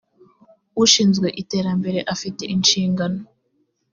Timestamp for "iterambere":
1.41-1.99